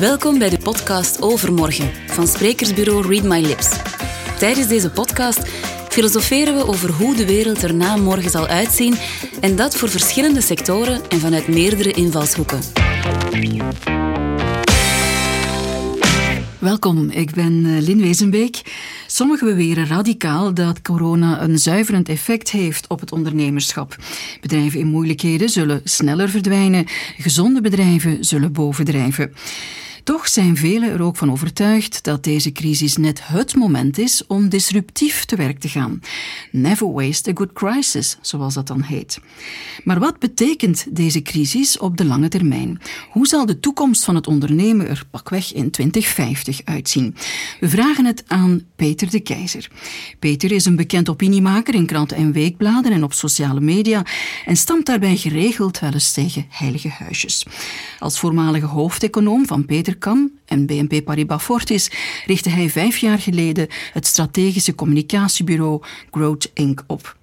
[0.00, 3.68] Welkom bij de podcast Overmorgen van sprekersbureau Read My Lips.
[4.38, 5.48] Tijdens deze podcast
[5.88, 8.94] filosoferen we over hoe de wereld er na morgen zal uitzien
[9.40, 12.60] en dat voor verschillende sectoren en vanuit meerdere invalshoeken.
[16.58, 18.62] Welkom, ik ben eh, Lin Wezenbeek.
[19.06, 23.96] Sommigen beweren radicaal dat corona een zuiverend effect heeft op het ondernemerschap.
[24.40, 26.86] Bedrijven in moeilijkheden zullen sneller verdwijnen,
[27.18, 29.32] gezonde bedrijven zullen bovendrijven.
[30.04, 34.48] Toch zijn velen er ook van overtuigd dat deze crisis net het moment is om
[34.48, 36.00] disruptief te werk te gaan.
[36.52, 39.18] Never waste a good crisis, zoals dat dan heet.
[39.84, 42.80] Maar wat betekent deze crisis op de lange termijn?
[43.10, 47.14] Hoe zal de toekomst van het ondernemen er pakweg in 2050 uitzien?
[47.60, 49.68] We vragen het aan Peter de Keizer.
[50.18, 54.04] Peter is een bekend opiniemaker in kranten en weekbladen en op sociale media
[54.44, 57.46] en stamt daarbij geregeld wel eens tegen heilige huisjes.
[57.98, 59.89] Als voormalige hoofdeconoom van Peter
[60.44, 61.90] en BNP Paribas Fortis
[62.26, 66.84] richtte hij vijf jaar geleden het strategische communicatiebureau Growth Inc.
[66.86, 67.18] op.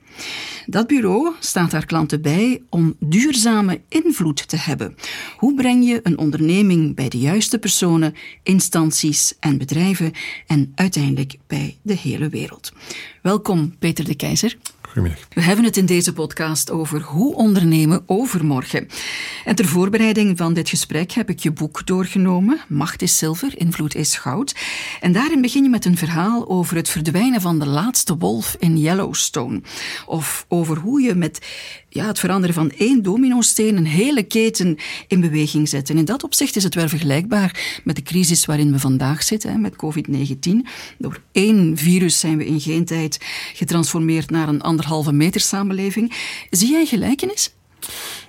[0.66, 4.96] Dat bureau staat haar klanten bij om duurzame invloed te hebben.
[5.38, 10.12] Hoe breng je een onderneming bij de juiste personen, instanties en bedrijven
[10.48, 12.72] en uiteindelijk bij de hele wereld?
[13.22, 14.58] Welkom, Peter de Keizer.
[15.30, 18.88] We hebben het in deze podcast over hoe ondernemen overmorgen.
[19.46, 22.60] En ter voorbereiding van dit gesprek heb ik je boek doorgenomen.
[22.68, 24.56] Macht is zilver, invloed is goud.
[25.00, 28.78] En daarin begin je met een verhaal over het verdwijnen van de laatste wolf in
[28.78, 29.62] Yellowstone.
[30.06, 31.46] Of over hoe je met
[31.98, 35.90] ja, het veranderen van één dominosteen een hele keten in beweging zet.
[35.90, 39.62] En in dat opzicht is het wel vergelijkbaar met de crisis waarin we vandaag zitten,
[39.62, 40.68] met COVID-19.
[40.98, 43.18] Door één virus zijn we in geen tijd
[43.54, 46.14] getransformeerd naar een anderhalve meter samenleving.
[46.50, 47.54] Zie jij gelijkenis?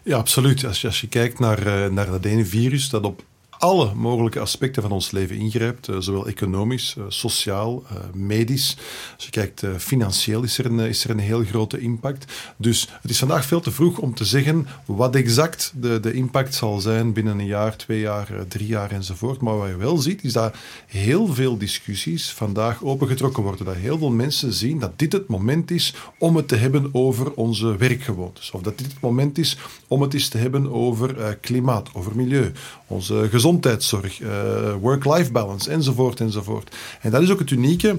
[0.02, 0.64] Ja, absoluut.
[0.64, 3.22] Als je, als je kijkt naar, eh, naar dat ene virus dat op
[3.58, 8.76] alle mogelijke aspecten van ons leven ingrijpt, eh, zowel economisch, eh, sociaal, eh, medisch.
[9.14, 12.32] Als je kijkt financieel is er, een, is er een heel grote impact.
[12.56, 16.54] Dus het is vandaag veel te vroeg om te zeggen wat exact de, de impact
[16.54, 19.40] zal zijn binnen een jaar, twee jaar, drie jaar enzovoort.
[19.40, 20.54] Maar wat je wel ziet, is dat
[20.86, 23.64] heel veel discussies vandaag opengetrokken worden.
[23.64, 27.32] Dat heel veel mensen zien dat dit het moment is om het te hebben over
[27.32, 28.50] onze werkgewoontes.
[28.50, 29.56] Of dat dit het moment is
[29.88, 32.52] om het eens te hebben over klimaat, over milieu,
[32.86, 36.76] onze gezondheid gezondheidszorg, uh, work-life balance, enzovoort, enzovoort.
[37.00, 37.98] En dat is ook het unieke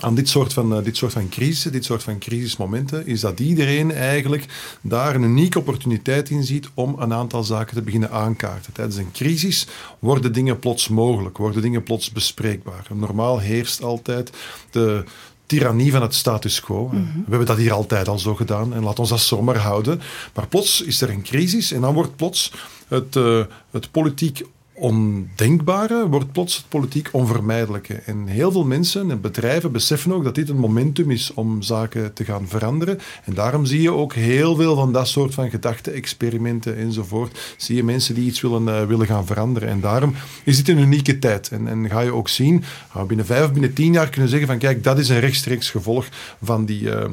[0.00, 3.40] aan dit soort van, uh, dit soort van crisis, dit soort van crisismomenten, is dat
[3.40, 4.46] iedereen eigenlijk
[4.80, 8.72] daar een unieke opportuniteit in ziet om een aantal zaken te beginnen aankaarten.
[8.72, 9.66] Tijdens een crisis
[9.98, 12.86] worden dingen plots mogelijk, worden dingen plots bespreekbaar.
[12.94, 14.30] Normaal heerst altijd
[14.70, 15.04] de,
[15.48, 16.86] tirannie van het status quo.
[16.86, 17.02] Mhm.
[17.02, 20.00] We hebben dat hier altijd al zo gedaan en laat ons dat zomaar houden.
[20.34, 22.52] Maar plots is er een crisis en dan wordt plots
[22.88, 24.44] het, uh, het politiek
[24.78, 27.94] ondenkbare wordt plots het politiek onvermijdelijke.
[27.94, 32.12] En heel veel mensen en bedrijven beseffen ook dat dit een momentum is om zaken
[32.12, 32.98] te gaan veranderen.
[33.24, 37.54] En daarom zie je ook heel veel van dat soort van gedachte-experimenten enzovoort.
[37.56, 39.68] Zie je mensen die iets willen, uh, willen gaan veranderen.
[39.68, 41.48] En daarom is dit een unieke tijd.
[41.48, 44.48] En, en ga je ook zien, we binnen vijf of binnen tien jaar kunnen zeggen
[44.48, 46.06] van kijk, dat is een rechtstreeks gevolg
[46.42, 46.80] van die...
[46.80, 47.04] Uh,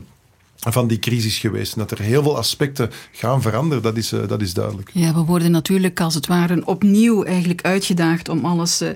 [0.60, 1.76] van die crisis geweest.
[1.76, 4.90] Dat er heel veel aspecten gaan veranderen, dat is, uh, dat is duidelijk.
[4.94, 8.90] Ja, we worden natuurlijk als het ware opnieuw eigenlijk uitgedaagd om alles uh,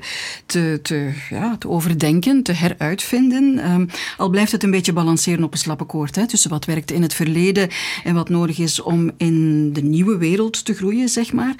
[0.45, 3.71] te, te, ja, te overdenken, te heruitvinden.
[3.71, 3.87] Um,
[4.17, 7.01] al blijft het een beetje balanceren op een slappe koord hè, tussen wat werkte in
[7.01, 7.69] het verleden
[8.03, 11.55] en wat nodig is om in de nieuwe wereld te groeien, zeg maar.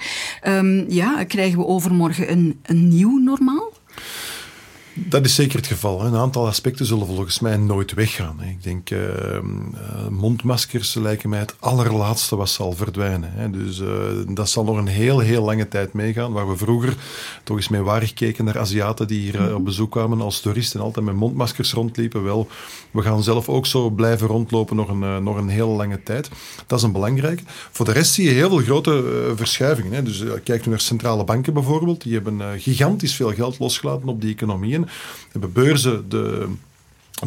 [0.48, 3.72] Um, ja, krijgen we overmorgen een, een nieuw normaal?
[5.04, 6.04] Dat is zeker het geval.
[6.04, 8.42] Een aantal aspecten zullen volgens mij nooit weggaan.
[8.42, 8.98] Ik denk, uh,
[10.10, 13.52] mondmaskers lijken mij het allerlaatste wat zal verdwijnen.
[13.52, 13.88] Dus uh,
[14.28, 16.32] dat zal nog een heel, heel lange tijd meegaan.
[16.32, 16.96] Waar we vroeger
[17.44, 20.80] toch eens mee waar keken naar Aziaten die hier uh, op bezoek kwamen als toeristen
[20.80, 22.24] en altijd met mondmaskers rondliepen.
[22.24, 22.48] Wel,
[22.90, 26.30] we gaan zelf ook zo blijven rondlopen nog een, nog een hele lange tijd.
[26.66, 27.42] Dat is een belangrijke.
[27.46, 29.92] Voor de rest zie je heel veel grote verschuivingen.
[29.92, 30.02] Hè.
[30.02, 32.02] Dus kijk nu naar centrale banken bijvoorbeeld.
[32.02, 34.88] Die hebben gigantisch veel geld losgelaten op die economieën
[35.32, 36.48] hebben beurzen de,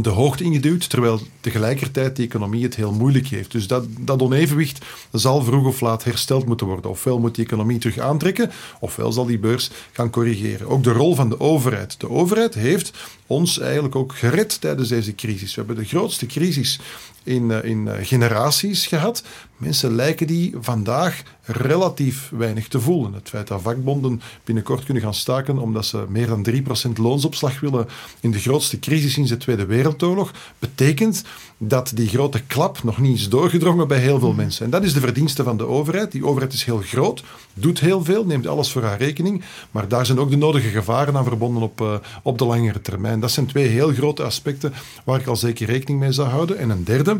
[0.02, 3.52] de hoogte ingeduwd, terwijl tegelijkertijd de economie het heel moeilijk heeft.
[3.52, 6.92] Dus dat, dat onevenwicht zal vroeg of laat hersteld moeten worden.
[6.92, 10.68] Ofwel moet die economie terug aantrekken, ofwel zal die beurs gaan corrigeren.
[10.68, 12.00] Ook de rol van de overheid.
[12.00, 12.92] De overheid heeft
[13.28, 15.56] ons eigenlijk ook gered tijdens deze crisis.
[15.56, 16.80] We hebben de grootste crisis
[17.24, 19.24] in, eh, in eh, generaties gehad,
[19.64, 23.14] Mensen lijken die vandaag relatief weinig te voelen.
[23.14, 26.48] Het feit dat vakbonden binnenkort kunnen gaan staken omdat ze meer dan
[26.88, 27.88] 3% loonsopslag willen
[28.20, 31.24] in de grootste crisis sinds de Tweede Wereldoorlog, betekent
[31.58, 34.66] dat die grote klap nog niet is doorgedrongen bij heel veel mensen.
[34.66, 36.12] En dat is de verdienste van de overheid.
[36.12, 37.24] Die overheid is heel groot,
[37.54, 41.18] doet heel veel, neemt alles voor haar rekening, maar daar zijn ook de nodige gevaren
[41.18, 43.20] aan verbonden op, uh, op de langere termijn.
[43.20, 44.74] Dat zijn twee heel grote aspecten
[45.04, 46.58] waar ik al zeker rekening mee zou houden.
[46.58, 47.20] En een derde,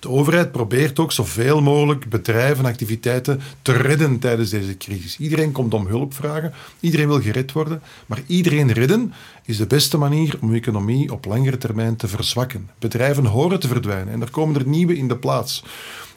[0.00, 5.18] de overheid probeert ook zoveel mogelijk bedrijven en activiteiten te redden tijdens deze crisis.
[5.18, 9.12] Iedereen komt om hulp vragen, iedereen wil gered worden, maar iedereen redden
[9.44, 12.70] is de beste manier om de economie op langere termijn te verzwakken.
[12.78, 15.64] Bedrijven horen te verdwijnen en er komen er nieuwe in de plaats.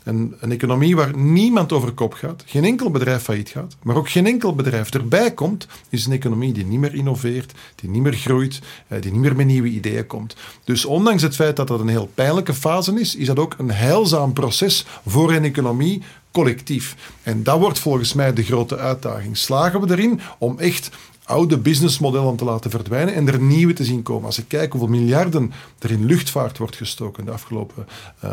[0.04, 4.10] Een, een, economie waar niemand over kop gaat, geen enkel bedrijf failliet gaat, maar ook
[4.10, 8.14] geen enkel bedrijf erbij komt, is een economie die niet meer innoveert, die niet meer
[8.14, 10.36] groeit, eh, die niet meer met nieuwe ideeën komt.
[10.64, 13.72] Dus ondanks het feit dat dat een heel pijnlijke fase is, is dat ook een
[13.72, 16.02] heilzaam proces voor een economie
[16.32, 16.96] collectief.
[17.24, 19.38] En dat wordt volgens mij de grote uitdaging.
[19.38, 20.90] Slagen we erin om echt
[21.24, 24.26] oude businessmodellen te laten verdwijnen en er nieuwe te zien komen.
[24.26, 27.88] Als ik kijk hoeveel miljarden er in luchtvaart wordt gestoken de afgelopen
[28.24, 28.32] uh,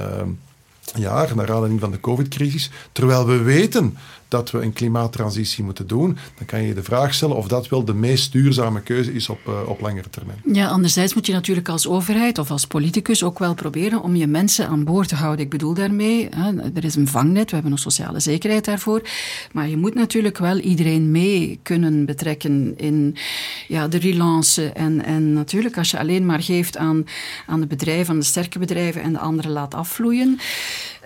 [0.94, 3.96] jaar, naar aanleiding van de COVID-crisis, terwijl we weten
[4.30, 7.84] dat we een klimaattransitie moeten doen, dan kan je de vraag stellen of dat wel
[7.84, 10.38] de meest duurzame keuze is op, uh, op langere termijn.
[10.52, 14.26] Ja, anderzijds moet je natuurlijk als overheid of als politicus ook wel proberen om je
[14.26, 15.44] mensen aan boord te houden.
[15.44, 19.02] Ik bedoel daarmee, hè, er is een vangnet, we hebben een sociale zekerheid daarvoor,
[19.52, 23.16] maar je moet natuurlijk wel iedereen mee kunnen betrekken in
[23.68, 24.72] ja, de relance.
[24.72, 27.04] En, en natuurlijk, als je alleen maar geeft aan,
[27.46, 30.38] aan de bedrijven, aan de sterke bedrijven en de anderen laat afvloeien,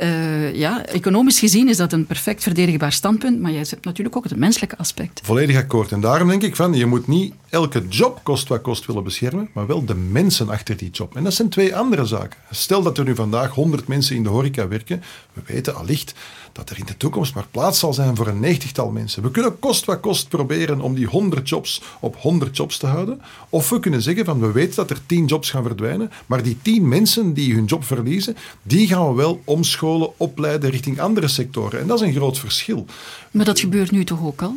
[0.03, 4.25] uh, ja, economisch gezien is dat een perfect verdedigbaar standpunt, maar jij hebt natuurlijk ook
[4.25, 5.21] het menselijke aspect.
[5.25, 5.93] Volledig akkoord.
[5.93, 9.49] En daarom denk ik van, je moet niet elke job kost wat kost willen beschermen,
[9.53, 11.17] maar wel de mensen achter die job.
[11.17, 12.39] En dat zijn twee andere zaken.
[12.51, 15.03] Stel dat er nu vandaag 100 mensen in de horeca werken,
[15.33, 16.15] we weten allicht
[16.55, 19.23] dat er in de toekomst maar plaats zal zijn voor een negentigtal mensen.
[19.23, 23.21] We kunnen kost wat kost proberen om die 100 jobs op 100 jobs te houden.
[23.49, 26.59] Of we kunnen zeggen van we weten dat er 10 jobs gaan verdwijnen, maar die
[26.63, 31.81] 10 mensen die hun job verliezen, die gaan we wel omscholen, opleiden richting andere sectoren.
[31.81, 32.87] En dat is een groot verschil.
[33.31, 34.55] Maar dat gebeurt nu toch ook al?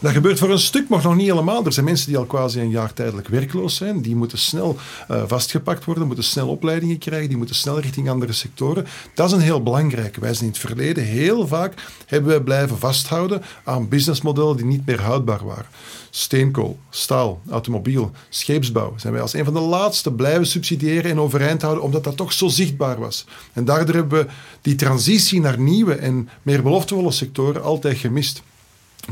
[0.00, 1.64] Dat gebeurt voor een stuk, maar nog niet helemaal.
[1.64, 4.02] Er zijn mensen die al quasi een jaar tijdelijk werkloos zijn.
[4.02, 4.76] Die moeten snel
[5.10, 8.86] uh, vastgepakt worden, moeten snel opleidingen krijgen, die moeten snel richting andere sectoren.
[9.14, 10.16] Dat is een heel belangrijk.
[10.16, 11.74] Wij zijn in het verleden heel vaak
[12.06, 15.66] hebben wij blijven vasthouden aan businessmodellen die niet meer houdbaar waren.
[16.10, 21.62] Steenkool, staal, automobiel, scheepsbouw zijn wij als een van de laatste blijven subsidiëren en overeind
[21.62, 23.24] houden, omdat dat toch zo zichtbaar was.
[23.52, 28.42] En daardoor hebben we die transitie naar nieuwe en meer beloftevolle sectoren altijd gemist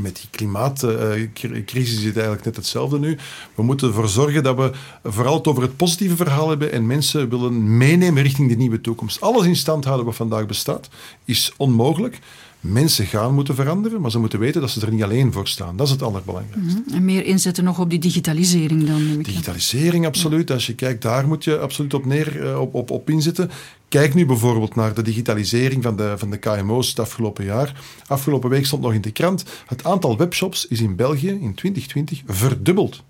[0.01, 3.17] met die klimaatcrisis is het eigenlijk net hetzelfde nu.
[3.55, 4.71] We moeten ervoor zorgen dat we
[5.03, 9.21] vooral het over het positieve verhaal hebben en mensen willen meenemen richting de nieuwe toekomst.
[9.21, 10.89] Alles in stand houden wat vandaag bestaat
[11.25, 12.19] is onmogelijk.
[12.59, 15.77] Mensen gaan moeten veranderen, maar ze moeten weten dat ze er niet alleen voor staan.
[15.77, 16.81] Dat is het allerbelangrijkste.
[16.85, 16.95] Mhm.
[16.95, 19.21] En meer inzetten nog op die digitalisering dan?
[19.21, 20.51] Digitalisering, absoluut.
[20.51, 23.51] Als je kijkt, daar moet je absoluut op, neer, eh, op, op, op inzetten.
[23.89, 27.81] Kijk nu bijvoorbeeld naar de digitalisering van de, van de KMO's het afgelopen jaar.
[28.07, 29.43] Afgelopen week stond nog in de krant.
[29.65, 33.03] Het aantal webshops is in België in 2020 verdubbeld.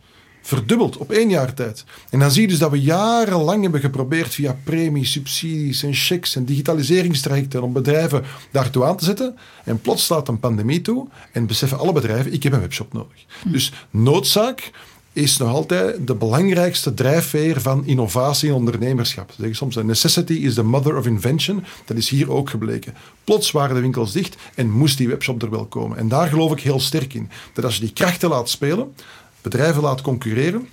[0.50, 1.84] Verdubbeld op één jaar tijd.
[2.10, 6.36] En dan zie je dus dat we jarenlang hebben geprobeerd via premies, subsidies en checks
[6.36, 9.38] en digitaliseringstrajecten om bedrijven daartoe aan te zetten.
[9.64, 13.26] En plots slaat een pandemie toe en beseffen alle bedrijven, ik heb een webshop nodig.
[13.46, 14.72] Dus noodzaak,
[15.14, 19.32] is nog altijd de belangrijkste drijfveer van innovatie en ondernemerschap.
[19.38, 21.64] Zeg soms, necessity is the mother of invention.
[21.86, 22.94] Dat is hier ook gebleken.
[23.24, 25.98] Plots waren de winkels dicht en moest die webshop er wel komen.
[25.98, 27.30] En daar geloof ik heel sterk in.
[27.54, 28.94] Dat als je die krachten laat spelen,
[29.42, 30.68] bedrijven laat concurreren,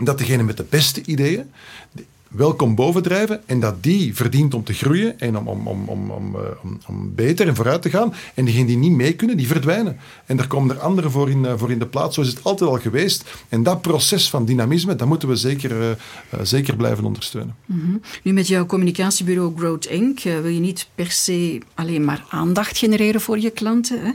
[0.00, 1.52] dat degene met de beste ideeën
[2.28, 6.34] welkom bovendrijven en dat die verdient om te groeien en om, om, om, om, om,
[6.34, 6.40] eh,
[6.86, 8.14] om, beter en vooruit te gaan.
[8.34, 9.96] En diegenen die niet mee kunnen, die verdwijnen.
[10.26, 12.14] En daar komen er anderen voor in, eh, voor in de plaats.
[12.14, 13.24] Zo is het altijd al geweest.
[13.48, 15.88] En dat proces van dynamisme, dat moeten we zeker, uh,
[16.42, 17.54] zeker blijven ondersteunen.
[17.66, 20.20] Mm Nu met jouw communicatiebureau Growth Inc.
[20.20, 24.12] wil je niet per se alleen maar aandacht genereren voor je klanten, hè?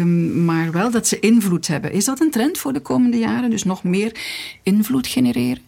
[0.00, 1.92] Um, maar wel dat ze invloed hebben.
[1.92, 3.50] Is dat een trend voor de komende jaren?
[3.50, 4.16] Dus nog meer
[4.62, 5.67] invloed genereren?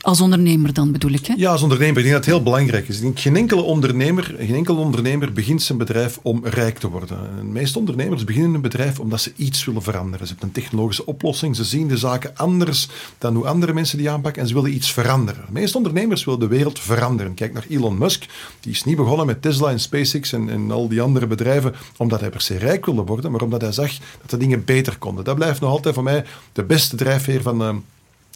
[0.00, 1.26] Als ondernemer dan bedoel ik?
[1.26, 1.34] Hè?
[1.36, 1.96] Ja, als ondernemer.
[1.96, 3.00] Ik denk dat het heel belangrijk is.
[3.14, 7.18] geen, enkele ondernemer, geen enkel ondernemer begint zijn bedrijf om rijk te worden.
[7.36, 10.26] De meeste ondernemers beginnen een bedrijf omdat ze iets willen veranderen.
[10.26, 11.56] Ze hebben een technologische oplossing.
[11.56, 12.88] Ze zien de zaken anders
[13.18, 15.44] dan hoe andere mensen die aanpakken en ze willen iets veranderen.
[15.46, 17.34] De meeste ondernemers willen de wereld veranderen.
[17.34, 18.26] Kijk naar Elon Musk.
[18.60, 22.20] Die is niet begonnen met Tesla en SpaceX en, en al die andere bedrijven omdat
[22.20, 23.90] hij per se rijk wilde worden, maar omdat hij zag
[24.20, 25.24] dat de dingen beter konden.
[25.24, 27.62] Dat blijft nog altijd voor mij de beste drijfveer van...
[27.62, 27.74] Uh,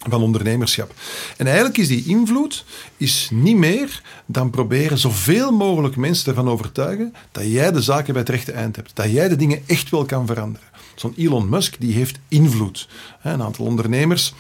[0.08, 0.94] van ondernemerschap.
[1.36, 2.64] En eigenlijk is die invloed
[2.96, 8.22] is niet meer dan proberen zoveel mogelijk mensen ervan overtuigen dat jij de zaken bij
[8.22, 8.90] het rechte eind hebt.
[8.94, 10.68] Dat jij de dingen echt wel kan veranderen.
[10.94, 12.88] Zo'n Elon Musk die heeft invloed.
[13.22, 14.34] Een aantal ondernemers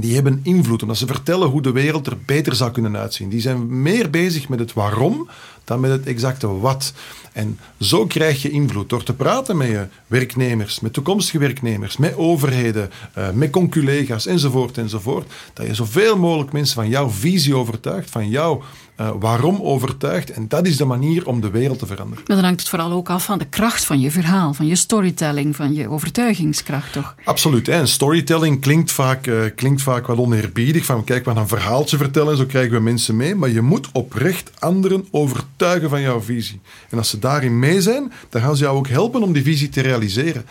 [0.00, 3.28] die hebben invloed, omdat ze vertellen hoe de wereld er beter zou kunnen uitzien.
[3.28, 5.28] Die zijn meer bezig met het waarom
[5.64, 6.92] dan met het exacte wat.
[7.32, 12.16] En zo krijg je invloed door te praten met je werknemers, met toekomstige werknemers, met
[12.16, 15.32] overheden, uh, met conculega's enzovoort enzovoort.
[15.52, 18.62] Dat je zoveel mogelijk mensen van jouw visie overtuigt, van jouw
[19.00, 20.30] uh, waarom overtuigt.
[20.30, 22.24] En dat is de manier om de wereld te veranderen.
[22.26, 24.76] Maar dan hangt het vooral ook af van de kracht van je verhaal, van je
[24.76, 27.14] storytelling, van je overtuigingskracht, toch?
[27.24, 27.66] Absoluut.
[27.66, 27.86] Hè.
[27.86, 30.84] storytelling klinkt vaak, uh, klinkt vaak wat oneerbiedig.
[30.84, 33.34] Van kijk, we gaan een verhaaltje vertellen en zo krijgen we mensen mee.
[33.34, 36.60] Maar je moet oprecht anderen overtuigen van jouw visie.
[36.90, 39.68] En als ze daarin mee zijn, dan gaan ze jou ook helpen om die visie
[39.68, 40.44] te realiseren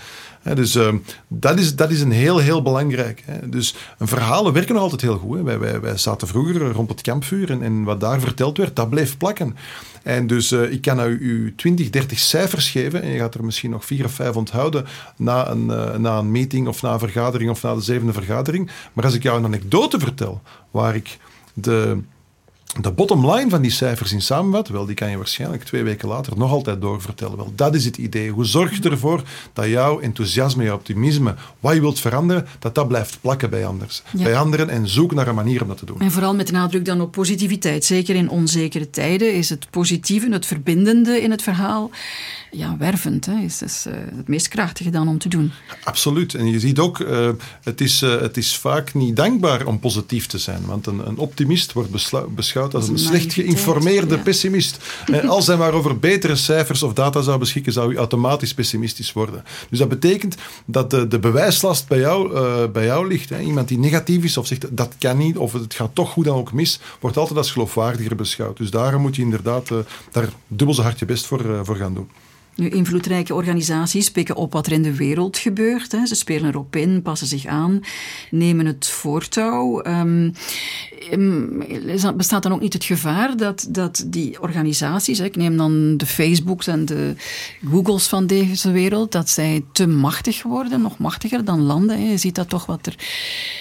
[0.44, 0.94] dus uh,
[1.28, 3.24] dat, is, dat is een heel, heel belangrijk.
[3.46, 5.42] Dus verhalen werken nog altijd heel goed.
[5.42, 8.90] Wij, wij, wij zaten vroeger rond het kampvuur en, en wat daar verteld werd, dat
[8.90, 9.56] bleef plakken.
[10.04, 13.46] En dus uh, ik kan u, u 20, 30 cijfers geven en je gaat er
[13.46, 17.00] misschien nog vier of vijf onthouden na een, uh, na een meeting of na een
[17.00, 18.72] vergadering of na de zevende vergadering.
[18.94, 21.18] Maar als ik jou een anekdote vertel waar ik
[21.54, 22.00] de
[22.80, 26.08] de bottom line van die cijfers in samenvat, wel, die kan je waarschijnlijk twee weken
[26.08, 27.38] later nog altijd doorvertellen.
[27.38, 28.30] Wel, dat is het idee.
[28.30, 29.24] Hoe zorg je ervoor
[29.54, 34.04] dat jouw enthousiasme, jouw optimisme, wat je wilt veranderen, dat dat blijft plakken bij, anders,
[34.12, 36.00] bij anderen en zoek naar een manier om dat te doen.
[36.00, 37.86] En vooral met de nadruk dan op positiviteit.
[37.86, 41.90] Zeker in onzekere tijden is het positieve, het verbindende in het verhaal
[42.52, 43.26] ja, wervend.
[43.26, 43.40] Hè.
[43.40, 45.52] Is, is uh, het meest krachtige dan om te doen.
[45.84, 46.34] Absoluut.
[46.34, 47.30] En je ziet ook, uh,
[47.64, 50.66] het, is, uh, het is vaak niet dankbaar om positief te zijn.
[50.66, 51.90] Want een, een optimist wordt
[52.36, 54.22] beschouwd als een, slecht geïnformeerde ja.
[54.22, 54.78] pessimist.
[55.12, 59.14] En als hij maar over betere cijfers of data zou beschikken, zou hij automatisch pessimistisch
[59.14, 59.44] worden.
[59.70, 63.30] Dus dat betekent dat de, de bewijslast bij jou, bij jou ligt.
[63.30, 63.40] Hè.
[63.40, 66.38] Iemand die negatief is of zegt dat kan niet of het gaat toch goed dan
[66.38, 68.58] ook mis, wordt altijd als geloofwaardiger beschouwd.
[68.58, 69.70] Dus daar moet je inderdaad
[70.12, 72.10] daar dubbel zo hard je best voor, voor gaan doen.
[72.56, 75.92] Nu, invloedrijke organisaties pikken op wat er in de wereld gebeurt.
[75.92, 76.06] Hè.
[76.06, 77.80] Ze spelen erop in, passen zich aan,
[78.30, 79.86] nemen het voortouw.
[79.86, 80.34] Um,
[82.16, 86.06] bestaat dan ook niet het gevaar dat, dat die organisaties, hè, ik neem dan de
[86.06, 87.14] Facebooks en de
[87.70, 92.00] Googles van deze wereld, dat zij te machtig worden, nog machtiger dan landen.
[92.00, 92.12] Hè.
[92.12, 92.96] Je ziet dat toch wat er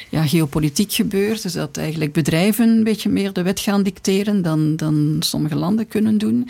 [0.09, 1.43] ja, geopolitiek gebeurt.
[1.43, 5.89] Dus dat eigenlijk bedrijven een beetje meer de wet gaan dicteren dan, dan sommige landen
[5.89, 6.49] kunnen doen.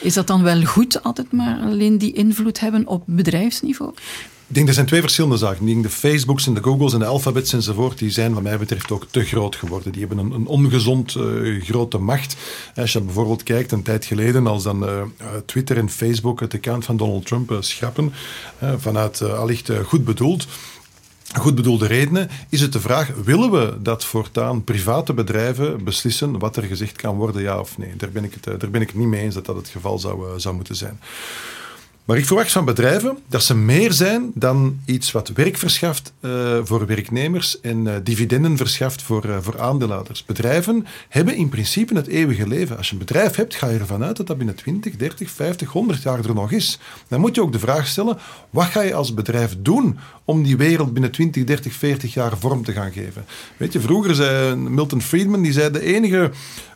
[0.00, 3.92] Is dat dan wel goed altijd maar alleen die invloed hebben op bedrijfsniveau?
[4.48, 5.60] Ik denk, er zijn twee verschillende zaken.
[5.60, 8.58] Ik denk, de Facebooks en de Googles en de Alphabets enzovoort, die zijn wat mij
[8.58, 9.92] betreft ook te groot geworden.
[9.92, 12.36] Die hebben een, een ongezond uh, grote macht.
[12.74, 15.02] Als je bijvoorbeeld kijkt, een tijd geleden, als dan uh,
[15.46, 18.12] Twitter en Facebook het account van Donald Trump uh, schrappen,
[18.78, 20.46] vanuit allicht goed bedoeld,
[21.36, 26.56] goed bedoelde redenen, is het de vraag: willen we dat voortaan private bedrijven beslissen wat
[26.56, 27.96] er gezegd kan worden, ja of nee?
[27.96, 30.40] Daar ben ik het, daar ben ik niet mee eens dat dat het geval zou,
[30.40, 31.00] zou moeten zijn.
[32.08, 36.58] Maar ik verwacht van bedrijven dat ze meer zijn dan iets wat werk verschaft uh,
[36.62, 40.24] voor werknemers en uh, dividenden verschaft voor, uh, voor aandeelhouders.
[40.24, 42.76] Bedrijven hebben in principe het eeuwige leven.
[42.76, 45.70] Als je een bedrijf hebt, ga je ervan uit dat dat binnen 20, 30, 50,
[45.70, 46.78] 100 jaar er nog is.
[47.08, 48.18] Dan moet je ook de vraag stellen,
[48.50, 52.64] wat ga je als bedrijf doen om die wereld binnen 20, 30, 40 jaar vorm
[52.64, 53.24] te gaan geven?
[53.56, 56.30] Weet je, vroeger zei Milton Friedman, die zei, de enige,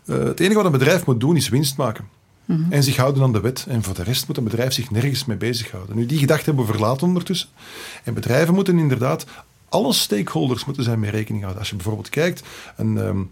[0.07, 2.21] het enige wat een bedrijf moet doen is winst maken.
[2.45, 2.73] Mhm.
[2.73, 3.65] En zich houden aan de wet.
[3.69, 5.97] En voor de rest moet een bedrijf zich nergens mee bezighouden.
[5.97, 7.49] Nu, die gedachte hebben we verlaten ondertussen.
[8.05, 9.27] En bedrijven moeten inderdaad,
[9.69, 11.61] alle stakeholders moeten zijn mee rekening houden.
[11.61, 12.43] Als je bijvoorbeeld kijkt,
[12.77, 12.97] een...
[12.97, 13.31] Um,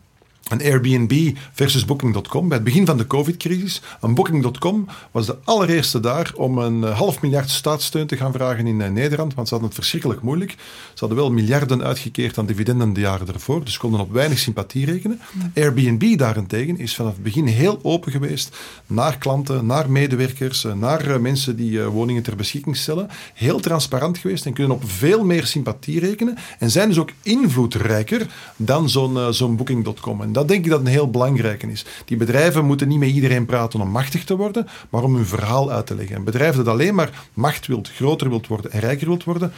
[0.50, 3.82] een Airbnb versus Booking.com bij het begin van de COVID-crisis.
[4.00, 8.66] Een Booking.com was de allereerste daar om een eh, half miljard staatssteun te gaan vragen
[8.66, 10.50] in eh, Nederland, want ze hadden het verschrikkelijk moeilijk.
[10.94, 14.87] Ze hadden wel miljarden uitgekeerd aan dividenden de jaren ervoor, dus konden op weinig sympathie
[14.87, 15.20] rekenen.
[15.54, 18.56] Airbnb daarentegen is vanaf het begin heel open geweest
[18.87, 23.09] naar klanten, naar medewerkers, eh, naar mensen die woningen ter beschikking stellen.
[23.35, 28.26] Heel transparant geweest en kunnen op veel meer sympathie rekenen en zijn dus ook invloedrijker
[28.56, 31.84] dan zo'n zo'n Booking.com dat denk ik dat een heel belangrijke is.
[32.04, 35.70] Die bedrijven moeten niet met iedereen praten om machtig te worden, maar om hun verhaal
[35.70, 36.16] uit te leggen.
[36.16, 39.52] Een bedrijf dat alleen maar macht wilt, groter wilt worden en rijker wilt worden,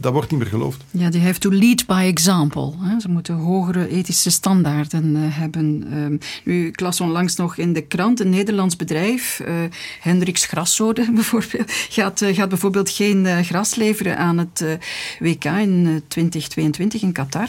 [0.00, 0.84] dat wordt niet meer geloofd.
[0.90, 2.72] Ja, die have to lead by example.
[2.80, 3.00] Hè.
[3.00, 5.92] Ze moeten hogere ethische standaarden uh, hebben.
[5.92, 9.54] Um, nu, ik las onlangs nog in de krant een Nederlands bedrijf, uh,
[10.00, 14.78] Hendricks Graszode bijvoorbeeld, gaat, uh, gaat bijvoorbeeld geen gras leveren aan het
[15.18, 17.48] WK in 2022 in Qatar.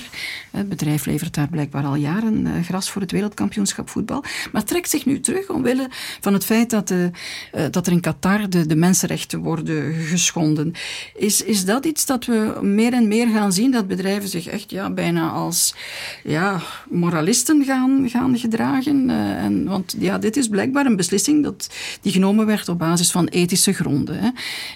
[0.52, 5.06] Het bedrijf levert daar blijkbaar al jaren gras voor het wereldkampioenschap voetbal, maar trekt zich
[5.06, 5.90] nu terug omwille
[6.22, 6.94] van het feit dat,
[7.72, 10.74] dat er in Qatar de, de mensenrechten worden geschonden.
[11.16, 14.72] Is, is dat iets dat we meer en meer gaan zien, dat bedrijven zich echt
[14.72, 15.76] ja, bijna als
[16.24, 19.10] ja, moralisten gaan, gaan gedragen.
[19.10, 21.70] Uh, en, want ja, dit is blijkbaar een beslissing dat,
[22.02, 24.20] die genomen werd op basis van ethische gronden.
[24.20, 24.30] Hè.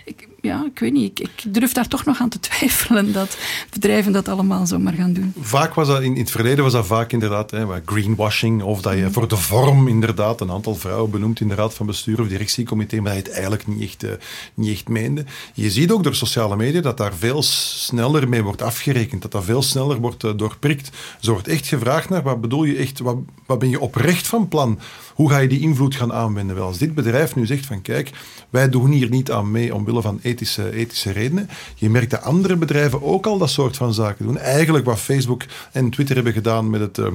[0.05, 1.19] Ik, ja, ik weet niet.
[1.19, 3.37] Ik, durf daar toch nog aan te twijfelen dat
[3.69, 5.33] bedrijven dat allemaal zomaar gaan doen.
[5.39, 9.11] Vaak was dat, in, het verleden was dat vaak inderdaad hè, greenwashing, of dat je
[9.11, 12.95] voor de vorm inderdaad een aantal vrouwen benoemt in de raad van bestuur of directiecomité,
[12.95, 14.11] maar dat je het eigenlijk niet echt, uh,
[14.53, 15.25] niet echt meende.
[15.53, 19.43] Je ziet ook door sociale media dat daar veel sneller mee wordt afgerekend, dat dat
[19.43, 20.89] veel sneller wordt uh, doorprikt.
[21.21, 24.47] Er wordt echt gevraagd naar, wat bedoel je echt, wat, wat ben je oprecht van
[24.47, 24.79] plan?
[25.13, 26.55] Hoe ga je die invloed gaan aanwenden?
[26.55, 28.11] Wel, als dit bedrijf nu zegt van kijk,
[28.49, 31.49] wij doen hier niet aan mee omwille van ethische, ethische redenen.
[31.75, 34.37] Je merkt dat andere bedrijven ook al dat soort van zaken doen.
[34.37, 36.97] Eigenlijk wat Facebook en Twitter hebben gedaan met het...
[36.97, 37.07] Uh,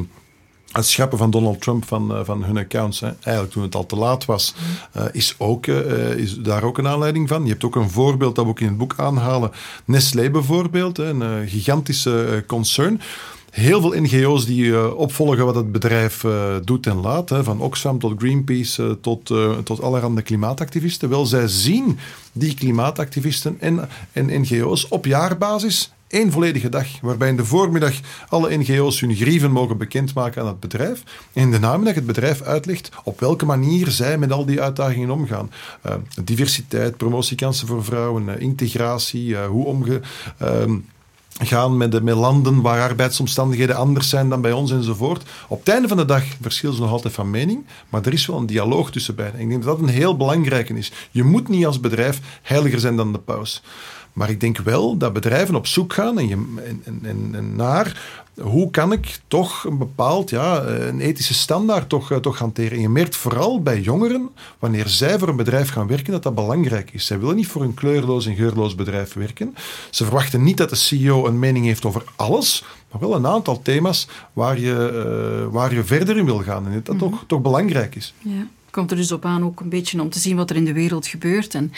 [0.77, 3.07] het schrappen van Donald Trump van, uh, van hun accounts, hè.
[3.07, 4.55] eigenlijk toen het al te laat was,
[4.97, 7.45] uh, is, ook, uh, is daar ook een aanleiding van.
[7.45, 9.51] Je hebt ook een voorbeeld dat we ook in het boek aanhalen.
[9.85, 13.01] Nestlé bijvoorbeeld, een gigantische concern
[13.51, 16.25] heel veel NGO's die opvolgen wat het bedrijf
[16.65, 17.29] doet en laat.
[17.29, 21.09] Hè, van Oxfam tot Greenpeace tot, tot allerhande klimaatactivisten.
[21.09, 21.99] Wel, zij zien
[22.33, 27.95] die klimaatactivisten en, en NGO's op jaarbasis één volledige dag, waarbij in de voormiddag
[28.29, 31.03] alle NGO's hun grieven mogen bekendmaken aan het bedrijf.
[31.33, 35.11] En in de namiddag het bedrijf uitlegt op welke manier zij met al die uitdagingen
[35.11, 35.51] omgaan.
[36.25, 40.01] diversiteit, promotiekansen voor vrouwen, integratie, hoe omge
[40.39, 40.77] ehm,
[41.77, 45.23] met, de, met landen waar arbeidsomstandigheden anders zijn dan bij ons enzovoort.
[45.49, 48.27] Op het einde van de dag verschillen ze nog altijd van mening, maar er is
[48.27, 49.41] wel een dialoog tussen beiden.
[49.41, 50.93] Ik denk dat dat een heel belangrijke is.
[51.11, 53.63] Je moet niet als bedrijf heiliger zijn dan de paus.
[54.17, 56.55] Maar ik denk wel dat bedrijven op zoek gaan en, je,
[56.85, 62.11] en, en, en naar hoe kan ik toch een bepaald, ja, een ethische standaard toch,
[62.11, 62.73] eh, toch hanteren.
[62.73, 66.35] En je merkt vooral bij jongeren, wanneer zij voor een bedrijf gaan werken, dat dat
[66.35, 67.07] belangrijk is.
[67.07, 69.55] Zij willen niet voor een kleurloos en geurloos bedrijf werken.
[69.91, 73.63] Ze verwachten niet dat de CEO een mening heeft over alles, maar wel een aantal
[73.63, 76.67] thema's waar je, uh, waar je verder in wil gaan.
[76.67, 78.15] En dat mm toch, toch belangrijk is.
[78.19, 80.65] Ja komt er dus op aan ook een beetje om te zien wat er in
[80.65, 81.73] de wereld gebeurt en,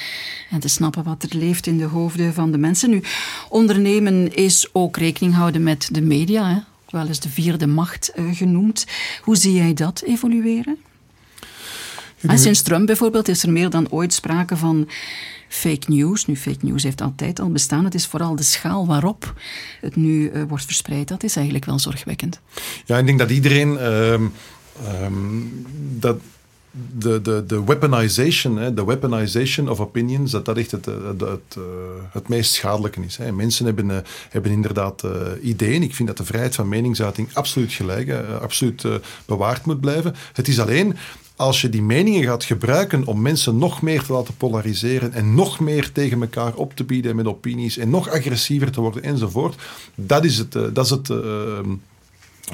[0.50, 2.90] en te snappen wat er leeft in de hoofden van de mensen.
[2.90, 3.02] Nu,
[3.48, 6.58] ondernemen is ook rekening houden met de media, hè?
[6.90, 8.86] wel eens de vierde macht uh, genoemd.
[9.22, 10.78] Hoe zie jij dat evolueren?
[12.20, 14.88] En sinds Trump bijvoorbeeld is er meer dan ooit sprake van
[15.48, 16.26] fake news.
[16.26, 17.84] Nu, fake news heeft altijd al bestaan.
[17.84, 19.34] Het is vooral de schaal waarop
[19.80, 21.08] het nu uh, wordt verspreid.
[21.08, 22.40] Dat is eigenlijk wel zorgwekkend.
[22.84, 23.72] Ja, ik denk dat iedereen...
[23.72, 24.14] Uh,
[25.98, 26.20] dat
[26.70, 31.56] de, de, de weaponization, hè, de weaponization of opinions, dat dat echt het, het, het,
[31.56, 31.62] eh,
[32.10, 33.16] het meest schadelijke is.
[33.16, 33.32] Hè.
[33.32, 33.96] Mensen hebben, uh,
[34.28, 35.82] hebben inderdaad uh, ideeën.
[35.82, 38.84] Ik vind dat de vrijheid van meningsuiting absoluut gelijk, absoluut
[39.24, 40.14] bewaard moet blijven.
[40.32, 40.96] Het is alleen
[41.36, 45.60] als je die meningen gaat gebruiken om mensen nog meer te laten polariseren en nog
[45.60, 49.62] meer tegen elkaar op te bieden met opinies en nog agressiever te worden enzovoort,
[49.94, 51.10] dat is het, dat is het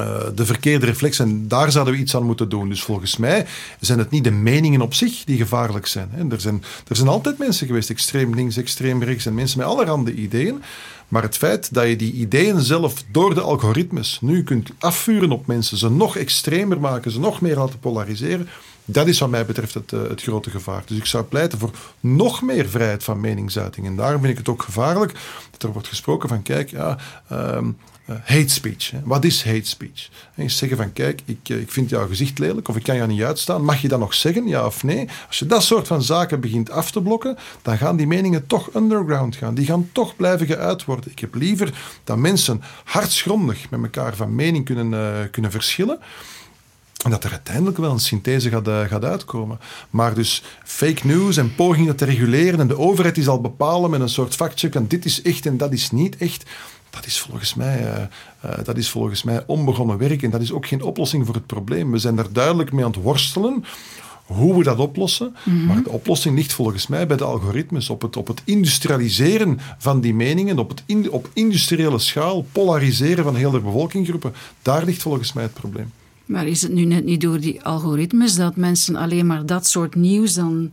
[0.00, 1.18] uh, de verkeerde reflex.
[1.18, 2.68] En daar zouden we iets aan moeten doen.
[2.68, 3.46] Dus volgens mij
[3.80, 6.08] zijn het niet de meningen op zich die gevaarlijk zijn.
[6.10, 6.30] Hè.
[6.30, 10.14] Er, zijn er zijn altijd mensen geweest, extreem links, extreem rechts, en mensen met allerhande
[10.14, 10.62] ideeën.
[11.08, 15.46] Maar het feit dat je die ideeën zelf door de algoritmes nu kunt afvuren op
[15.46, 18.48] mensen, ze nog extremer maken, ze nog meer laten polariseren,
[18.84, 20.82] dat is wat mij betreft het, uh, het grote gevaar.
[20.86, 23.86] Dus ik zou pleiten voor nog meer vrijheid van meningsuiting.
[23.86, 25.12] En daarom vind ik het ook gevaarlijk
[25.50, 26.98] dat er wordt gesproken van, kijk, ja,
[27.32, 27.76] um,
[28.06, 28.92] uh, hate speech.
[29.04, 30.08] Wat is hate speech?
[30.34, 32.96] En je zeggen van, kijk, ik, eh, ik vind jouw gezicht lelijk of ik kan
[32.96, 33.64] jou niet uitstaan.
[33.64, 35.08] Mag je dat nog zeggen, ja of nee?
[35.26, 38.74] Als je dat soort van zaken begint af te blokken, dan gaan die meningen toch
[38.74, 39.54] underground gaan.
[39.54, 41.10] Die gaan toch blijven geuit worden.
[41.10, 45.98] Ik heb liever dat mensen hartsgrondig met elkaar van mening kunnen, uh, kunnen verschillen.
[47.04, 49.60] En dat er uiteindelijk wel een synthese gaat, gaat uitkomen.
[49.90, 54.00] Maar dus fake news en pogingen te reguleren en de overheid is al bepalen met
[54.00, 56.44] een soort factcheck en dit is echt en dat is niet echt
[56.94, 58.02] dat is volgens mij, uh,
[58.44, 61.46] uh, dat is volgens mij onbegonnen werk en dat is ook geen oplossing voor het
[61.46, 61.90] probleem.
[61.90, 63.64] We zijn daar duidelijk mee aan het worstelen
[64.24, 65.36] hoe we dat oplossen.
[65.44, 65.66] Mhm.
[65.66, 70.00] Maar de oplossing ligt volgens mij bij de algoritmes, op het, op het industrialiseren van
[70.00, 74.34] die meningen, op, het in, op industriële schaal, polariseren van hele bevolkingsgroepen.
[74.62, 75.92] Daar ligt volgens mij het probleem.
[76.24, 79.94] Maar is het nu net niet door die algoritmes dat mensen alleen maar dat soort
[79.94, 80.70] nieuws dan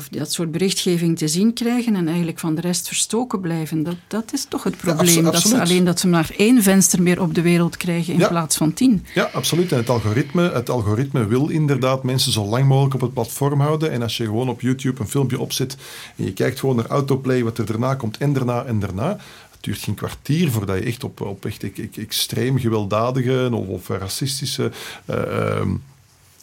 [0.00, 3.82] of dat soort berichtgeving te zien krijgen en eigenlijk van de rest verstoken blijven.
[3.82, 5.24] Dat, dat is toch het probleem.
[5.24, 8.56] dat ze, alleen dat ze maar één venster meer op de wereld krijgen in plaats
[8.56, 9.06] van tien.
[9.14, 9.72] Ja, absoluut.
[9.72, 13.90] En het algoritme, het algoritme wil inderdaad mensen zo lang mogelijk op het platform houden.
[13.90, 15.76] En als je gewoon op YouTube een filmpje opzet
[16.16, 19.08] en je kijkt gewoon naar autoplay, wat er daarna komt en daarna en daarna,
[19.50, 21.64] het duurt geen kwartier voordat je echt op, op echt
[21.96, 24.70] extreem gewelddadige of, of racistische
[25.10, 25.60] uh,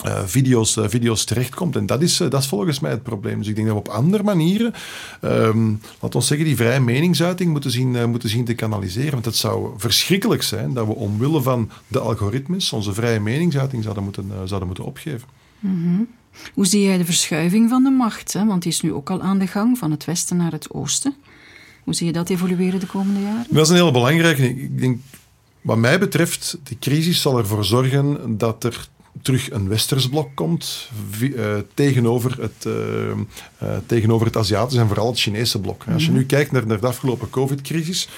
[0.05, 1.75] uh, video's, uh, video's terechtkomt.
[1.75, 3.37] En dat is, uh, dat is volgens mij het probleem.
[3.37, 4.73] Dus ik denk dat we op andere manieren,
[5.21, 9.11] um, laten we zeggen, die vrije meningsuiting moeten zien, moeten zien te kanaliseren.
[9.11, 14.03] Want het zou verschrikkelijk zijn dat we omwille van de algoritmes onze vrije meningsuiting zouden
[14.03, 15.27] moeten, zouden moeten opgeven.
[15.59, 16.07] Mm -hmm.
[16.53, 18.33] Hoe zie jij de verschuiving van de macht?
[18.33, 18.45] Hè?
[18.45, 21.15] Want die is nu ook al aan de gang, van het westen naar het oosten.
[21.83, 23.45] Hoe zie je dat evolueren de komende jaren?
[23.49, 24.49] Dat is een heel belangrijke.
[24.49, 24.99] Ik denk,
[25.61, 28.87] wat mij betreft, de crisis zal ervoor zorgen dat er
[29.21, 35.07] terug een westers blok komt uh, tegenover, het, uh, uh, tegenover het Aziatische en vooral
[35.07, 35.83] het Chinese blok.
[35.93, 36.19] Als je mhm.
[36.19, 38.09] nu kijkt naar, naar de afgelopen COVID-crisis,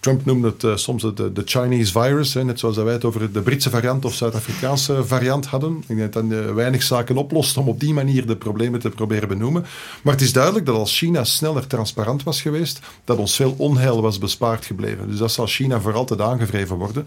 [0.00, 3.42] Trump noemde het soms de, de Chinese virus, hè, net zoals wij het over de
[3.42, 5.84] Britse variant of Zuid-Afrikaanse variant hadden.
[5.86, 9.28] Ik denk dat dat weinig zaken oplost om op die manier de problemen te proberen
[9.28, 9.64] benoemen.
[10.02, 14.02] Maar het is duidelijk dat als China sneller transparant was geweest, dat ons veel onheil
[14.02, 15.08] was bespaard gebleven.
[15.08, 17.06] Dus dat zal China voor altijd aangevreven worden.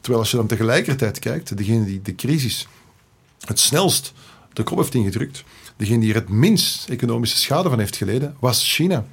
[0.00, 2.66] Terwijl als je dan tegelijkertijd kijkt, degene die de crisis
[3.40, 4.12] het snelst
[4.52, 5.44] de kop heeft ingedrukt,
[5.76, 9.06] degene die er het minst economische schade van heeft geleden, was China.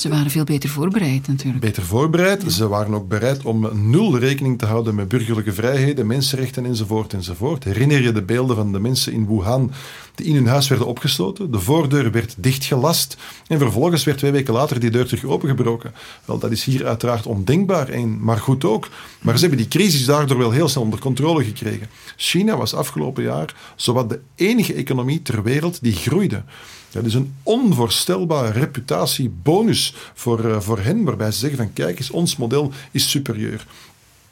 [0.00, 1.60] Ze waren veel beter voorbereid natuurlijk.
[1.60, 2.52] Beter voorbereid.
[2.52, 7.64] Ze waren ook bereid om nul rekening te houden met burgerlijke vrijheden, mensenrechten enzovoort enzovoort.
[7.64, 9.72] Herinner je de beelden van de mensen in Wuhan
[10.14, 11.50] die in hun huis werden opgesloten?
[11.50, 15.94] De voordeur werd dichtgelast en vervolgens werd twee weken later die deur terug opengebroken.
[16.24, 18.88] Wel, dat is hier uiteraard ondenkbaar, en, maar goed ook.
[19.20, 21.88] Maar ze hebben die crisis daardoor wel heel snel onder controle gekregen.
[22.16, 26.42] China was afgelopen jaar zowat de enige economie ter wereld die groeide.
[26.90, 32.10] Dat is een onvoorstelbare reputatiebonus voor, uh, voor hen, waarbij ze zeggen van kijk eens,
[32.10, 33.66] ons model is superieur.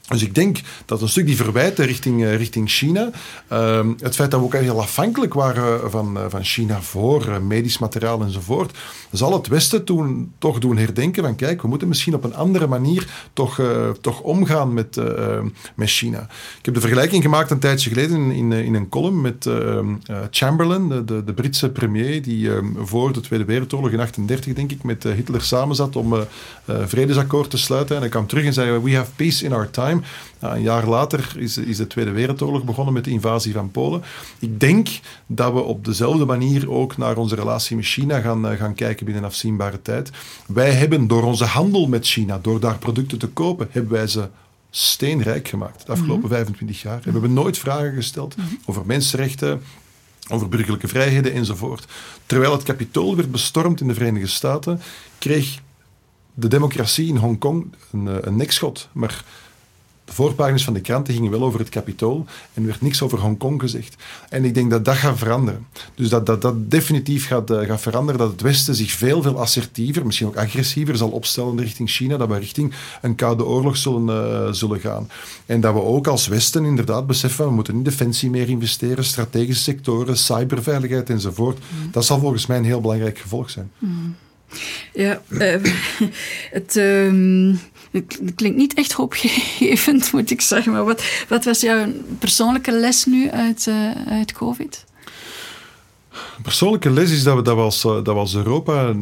[0.08, 3.10] Dus ik denk dat een stuk die verwijten richting, uh, richting China,
[3.52, 7.78] uh, het feit dat we ook heel afhankelijk waren van, uh, van China voor medisch
[7.78, 8.78] materiaal enzovoort,
[9.10, 12.66] zal het Westen toen toch doen herdenken van kijk, we moeten misschien op een andere
[12.66, 13.60] manier toch,
[14.00, 15.00] toch omgaan met,
[15.74, 16.20] met China.
[16.58, 19.48] Ik heb de vergelijking gemaakt een tijdje geleden in, in, een column met
[20.30, 24.82] Chamberlain, de, de, Britse premier, die ehm, voor de Tweede Wereldoorlog in 1938, denk ik,
[24.82, 26.14] met Hitler samenzat om
[26.66, 27.94] vredesakkoord te sluiten.
[27.94, 29.95] En hij kwam terug en zei, we have peace in our time.
[30.40, 34.02] Nou, een jaar later is, is de Tweede Wereldoorlog begonnen met de invasie van Polen.
[34.38, 34.88] Ik denk
[35.26, 39.04] dat we op dezelfde manier ook naar onze relatie met China gaan, uh, gaan kijken
[39.04, 40.10] binnen afzienbare tijd.
[40.46, 44.28] Wij hebben door onze handel met China, door daar producten te kopen, hebben wij ze
[44.70, 46.88] steenrijk gemaakt de afgelopen 25 mhm.
[46.88, 47.04] jaar.
[47.04, 48.46] Hebben we nooit vragen gesteld mhm.
[48.64, 49.62] over mensenrechten,
[50.28, 51.86] over burgerlijke vrijheden enzovoort.
[52.26, 54.80] Terwijl het kapitool werd bestormd in de Verenigde Staten,
[55.18, 55.60] kreeg
[56.34, 58.88] de democratie in Hongkong een, eh, een nekschot.
[58.92, 59.24] Maar
[60.06, 63.18] de voorpagina's van de kranten gingen wel over het kapitool en er werd niks over
[63.18, 63.96] Hongkong gezegd.
[64.28, 65.66] En ik denk dat dat gaat veranderen.
[65.94, 69.40] Dus dat dat, dat definitief gaat, uh, gaat veranderen, dat het Westen zich veel, veel
[69.40, 74.06] assertiever, misschien ook agressiever zal opstellen richting China, dat we richting een koude oorlog zullen,
[74.46, 75.08] uh, zullen gaan.
[75.46, 79.62] En dat we ook als Westen inderdaad beseffen, we moeten in defensie meer investeren, strategische
[79.62, 81.58] sectoren, cyberveiligheid enzovoort.
[81.58, 81.90] Mm.
[81.90, 83.70] Dat zal volgens mij een heel belangrijk gevolg zijn.
[83.78, 84.16] Mm.
[84.92, 85.56] Ja, uh,
[86.50, 86.76] het...
[86.76, 87.54] Uh
[87.90, 90.72] het klinkt niet echt hoopgevend, moet ik zeggen.
[90.72, 91.86] Maar wat, wat was jouw
[92.18, 94.84] persoonlijke les nu uit, uh, uit COVID?
[96.42, 98.92] Persoonlijke les is dat we, dat we, als, eh, dat we als Europa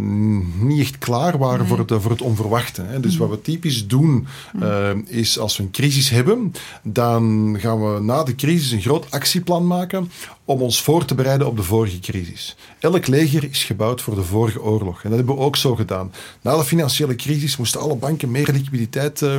[0.58, 2.82] niet echt klaar waren voor, het, voor het onverwachte.
[2.82, 3.00] Hè.
[3.00, 4.26] Dus wat we typisch doen,
[4.62, 9.10] uh, is als we een crisis hebben, dan gaan we na de crisis een groot
[9.10, 10.10] actieplan maken
[10.44, 12.56] om ons voor te bereiden op de vorige crisis.
[12.78, 15.02] Elk leger is gebouwd voor de vorige oorlog.
[15.02, 16.12] En dat hebben we ook zo gedaan.
[16.40, 19.36] Na de financiële crisis moesten alle banken meer liquiditeit uh,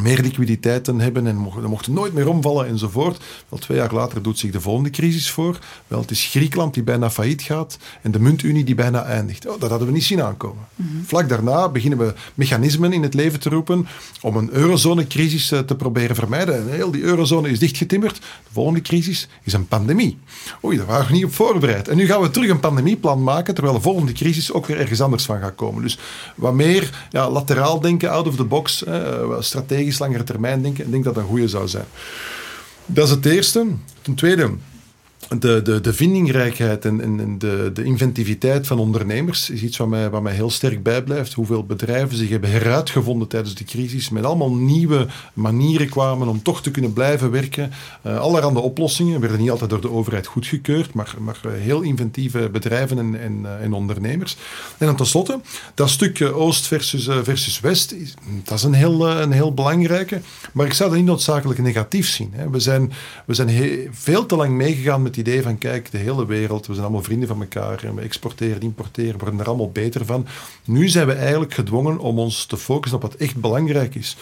[0.00, 3.24] meer liquiditeiten hebben en mochten, mochten nooit meer omvallen enzovoort.
[3.48, 5.58] Wel twee jaar later doet zich de volgende crisis voor.
[5.86, 9.46] Wel, het is Griekenland die bijna failliet gaat en de muntunie die bijna eindigt.
[9.46, 10.64] Oh, dat hadden we niet zien aankomen.
[10.76, 10.88] Mhm.
[11.04, 13.86] Vlak daarna beginnen we mechanismen in het leven te roepen
[14.20, 16.54] om een eurozonecrisis eh, te proberen vermijden.
[16.54, 18.16] En heel die eurozone is dichtgetimmerd.
[18.16, 20.18] De volgende crisis is een pandemie.
[20.64, 21.88] Oei, daar waren we niet op voorbereid.
[21.88, 25.00] En nu gaan we terug een pandemieplan maken, terwijl de volgende crisis ook weer ergens
[25.00, 25.82] anders van gaat komen.
[25.82, 25.98] Dus
[26.34, 30.84] wat meer ja, lateraal denken, out of the box, eh, strategisch strategisch langere termijn denken.
[30.84, 31.84] Ik denk dat dat een goede zou zijn.
[32.86, 33.66] Dat is het eerste.
[34.02, 34.50] Ten tweede,
[35.28, 40.10] de, de, de vindingrijkheid en, en de, de inventiviteit van ondernemers is iets wat mij,
[40.10, 41.32] wat mij heel sterk bijblijft.
[41.32, 46.62] Hoeveel bedrijven zich hebben heruitgevonden tijdens de crisis, met allemaal nieuwe manieren kwamen om toch
[46.62, 47.72] te kunnen blijven werken.
[48.06, 52.48] Uh, allerhande oplossingen werden niet altijd door de overheid goedgekeurd, maar, maar eh, heel inventieve
[52.52, 54.36] bedrijven en, en, uh, en ondernemers.
[54.78, 55.40] En dan tenslotte,
[55.74, 57.94] dat stuk Oost versus, versus West,
[58.44, 60.20] dat is een heel, een heel belangrijke,
[60.52, 62.32] maar ik zou dat niet noodzakelijk negatief zien.
[62.34, 62.50] Hè.
[62.50, 62.92] We zijn,
[63.26, 66.72] we zijn veel te lang meegegaan met die idee van, kijk, de hele wereld, we
[66.72, 70.26] zijn allemaal vrienden van elkaar en we exporteren, importeren, we worden er allemaal beter van.
[70.64, 74.16] Nu zijn we eigenlijk gedwongen om ons te focussen op wat echt belangrijk is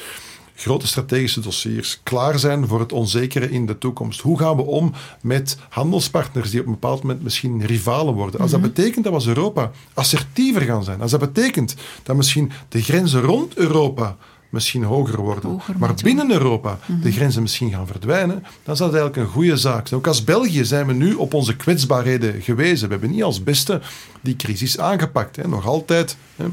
[0.60, 4.20] grote strategische dossiers, klaar zijn voor het onzekere in de toekomst.
[4.20, 8.40] Hoe gaan we om met handelspartners die op een bepaald moment misschien rivalen worden?
[8.40, 8.68] Als dat mhm.
[8.68, 13.20] betekent dat we als Europa assertiever gaan zijn, als dat betekent dat misschien de grenzen
[13.20, 14.16] rond Europa
[14.50, 17.10] misschien hoger worden, maar binnen Europa de mhm.
[17.10, 19.92] grenzen misschien gaan verdwijnen, dan is dat eigenlijk een goede zaak.
[19.92, 22.86] Ook als België zijn we nu op onze kwetsbaarheden gewezen.
[22.86, 23.80] We hebben niet als beste
[24.20, 25.36] die crisis aangepakt.
[25.36, 25.48] Hè.
[25.48, 26.46] Nog altijd hè,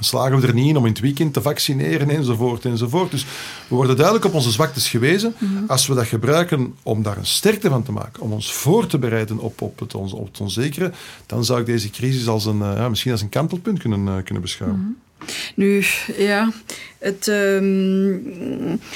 [0.00, 3.10] slagen we er niet in om in het weekend te vaccineren enzovoort enzovoort.
[3.10, 3.26] Dus
[3.68, 5.34] we worden duidelijk op onze zwaktes gewezen.
[5.38, 5.64] Mhm.
[5.66, 8.98] Als we dat gebruiken om daar een sterkte van te maken, om ons voor te
[8.98, 10.92] bereiden op, op, het, op het onzekere,
[11.26, 14.42] dan zou ik deze crisis als een, ja, misschien als een kantelpunt kunnen, uh, kunnen
[14.42, 14.80] beschouwen.
[14.80, 14.90] Mhm.
[15.54, 15.84] Nu,
[16.16, 16.52] ja,
[16.98, 18.14] het, um,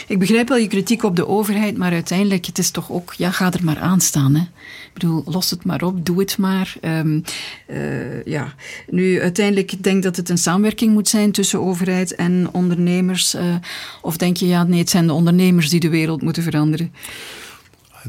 [0.06, 3.30] ik begrijp wel je kritiek op de overheid, maar uiteindelijk, het is toch ook, ja,
[3.30, 4.34] ga er maar aan staan.
[4.34, 4.40] Hè.
[4.40, 6.74] Ik bedoel, los het maar op, doe het maar.
[6.82, 7.22] Um,
[7.70, 8.54] uh, ja.
[8.90, 13.34] Nu, uiteindelijk denk ik dat het een samenwerking moet zijn tussen overheid en ondernemers.
[13.34, 13.42] Uh,
[14.02, 16.92] of denk je, ja, nee, het zijn de ondernemers die de wereld moeten veranderen?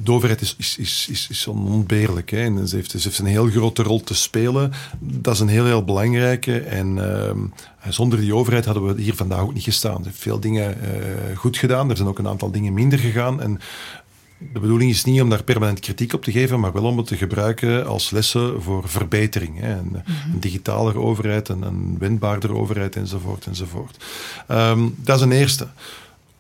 [0.04, 2.30] De overheid is, is, is, is, is onontbeerlijk.
[2.32, 2.38] Hè.
[2.38, 4.72] En ze, heeft, ze heeft een heel grote rol te spelen.
[5.00, 6.60] Dat is een heel, heel belangrijke.
[6.60, 9.98] En uh, zonder die overheid hadden we hier vandaag ook niet gestaan.
[9.98, 11.90] Ze heeft veel dingen uh, goed gedaan.
[11.90, 13.42] Er zijn ook een aantal dingen minder gegaan.
[13.42, 13.60] En
[14.54, 17.08] de bedoeling is niet om daar permanent kritiek op te geven, maar wel om het
[17.08, 19.60] te gebruiken als lessen voor verbetering.
[19.60, 19.72] Hè.
[19.72, 23.46] Een, mm een digitalere overheid, een, een wendbaarder overheid enzovoort.
[23.46, 24.04] enzovoort.
[24.52, 25.68] Um, dat is een eerste.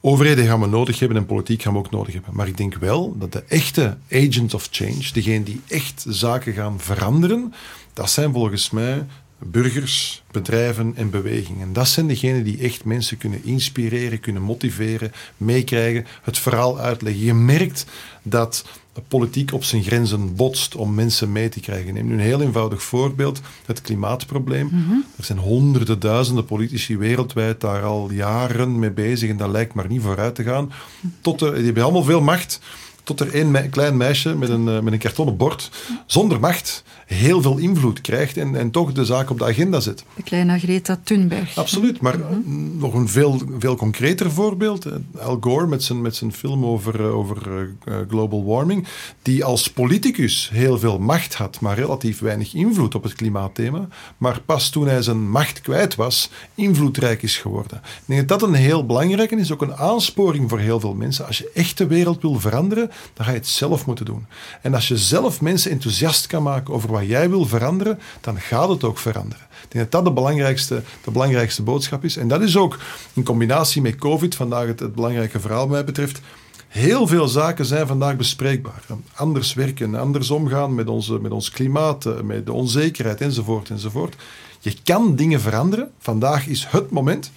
[0.07, 2.35] Overheden gaan we nodig hebben en politiek gaan we ook nodig hebben.
[2.35, 6.79] Maar ik denk wel dat de echte agent of change, degene die echt zaken gaan
[6.79, 7.53] veranderen,
[7.93, 9.05] dat zijn volgens mij
[9.39, 11.73] burgers, bedrijven en bewegingen.
[11.73, 17.23] Dat zijn degenen die echt mensen kunnen inspireren, kunnen motiveren, meekrijgen, het verhaal uitleggen.
[17.23, 17.85] Je merkt
[18.23, 18.65] dat
[19.07, 21.93] politiek op zijn grenzen botst om mensen mee te krijgen.
[21.93, 24.65] Neem nu een heel eenvoudig voorbeeld, het klimaatprobleem.
[24.65, 24.93] Mhm.
[25.17, 29.87] Er zijn honderden duizenden politici wereldwijd daar al jaren mee bezig en dat lijkt maar
[29.87, 30.71] niet vooruit te gaan.
[31.21, 32.59] Tot de, die hebben allemaal veel macht,
[33.03, 35.71] tot er één klein meisje met een, eh, met een kartonnen bord,
[36.05, 40.03] zonder macht, heel veel invloed krijgt en, en toch de zaak op de agenda zet.
[40.15, 41.57] De kleine Greta Thunberg.
[41.57, 42.77] Absoluut, maar mhm.
[42.77, 44.85] nog een veel, veel concreter voorbeeld.
[44.85, 44.93] Eh,
[45.25, 47.67] Al Gore met zijn, met zijn film over, eh, over
[48.09, 48.87] global warming,
[49.21, 54.41] die als politicus heel veel macht had, maar relatief weinig invloed op het klimaatthema, maar
[54.45, 57.77] pas toen hij zijn macht kwijt was, invloedrijk is geworden.
[57.77, 61.25] Ik denk dat dat een heel belangrijke is, ook een aansporing voor heel veel mensen.
[61.27, 64.25] Als je echt de wereld wil veranderen, dan ga je het zelf moeten doen.
[64.61, 68.69] En als je zelf mensen enthousiast kan maken over wat jij wil veranderen, dan gaat
[68.69, 69.45] het ook veranderen.
[69.63, 72.17] Ik denk dat dat de belangrijkste, de belangrijkste boodschap is.
[72.17, 72.79] En dat is ook
[73.13, 76.21] in combinatie met COVID, vandaag het, het belangrijke verhaal mij betreft,
[76.67, 78.83] Heel veel zaken zijn vandaag bespreekbaar.
[79.13, 84.15] Anders werken, anders omgaan met, onze, met ons klimaat, eh, met de onzekerheid enzovoort enzovoort.
[84.59, 85.91] Je kan dingen veranderen.
[85.99, 87.31] Vandaag is het moment.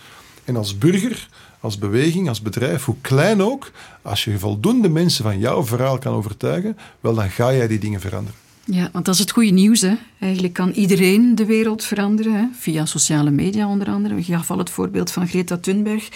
[0.45, 1.29] En als burger
[1.61, 3.71] als beweging, als bedrijf, hoe klein ook,
[4.03, 8.01] als je voldoende mensen van jouw verhaal kan overtuigen, wel dan ga jij die dingen
[8.01, 8.39] veranderen.
[8.73, 9.81] Ja, want dat is het goede nieuws.
[9.81, 9.95] Hè.
[10.19, 12.45] Eigenlijk kan iedereen de wereld veranderen, hè.
[12.53, 14.17] via sociale media onder andere.
[14.17, 16.09] Ik gaf al het voorbeeld van Greta Thunberg.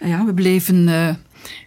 [0.00, 1.08] Ja, we beleven uh,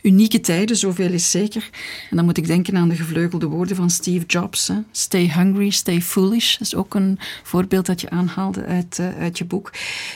[0.02, 1.70] unieke tijden, zoveel is zeker.
[2.10, 4.68] En dan moet ik denken aan de gevleugelde woorden van Steve Jobs.
[4.68, 4.76] Hè.
[4.92, 6.58] Stay hungry, stay foolish.
[6.58, 9.72] Dat is ook een voorbeeld dat je aanhaalde uit, uh, uit je boek.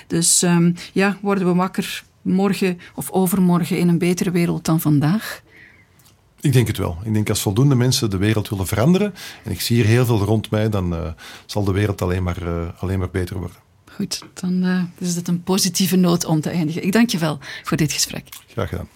[0.08, 5.41] Dus um, ja, worden we wakker morgen of overmorgen in een betere wereld dan vandaag?
[6.43, 6.97] Ik denk het wel.
[7.03, 10.19] Ik denk als voldoende mensen de wereld willen veranderen, en ik zie hier heel veel
[10.19, 11.08] rond mij, dan uh,
[11.45, 13.58] zal de wereld alleen maar, uh, alleen maar beter worden.
[13.91, 16.84] Goed, dan uh, is het een positieve noot om te eindigen.
[16.84, 18.27] Ik dank je wel voor dit gesprek.
[18.47, 18.88] Graag gedaan.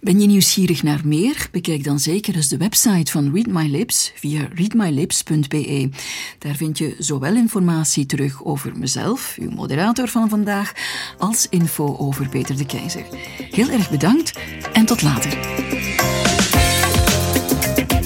[0.00, 1.48] Ben je nieuwsgierig naar meer?
[1.50, 5.88] Bekijk dan zeker eens de website van Read My Lips via readmylips.be.
[6.38, 10.72] Daar vind je zowel informatie terug over mezelf, uw moderator van vandaag,
[11.18, 13.06] als info over Peter de Keizer.
[13.50, 14.38] Heel erg bedankt
[14.72, 15.38] en tot later.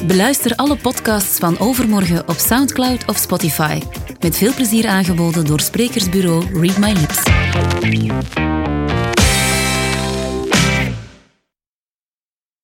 [0.07, 3.81] Beluister alle podcasts van Overmorgen op Soundcloud of Spotify.
[4.21, 7.23] Met veel plezier aangeboden door sprekersbureau Read My Lips.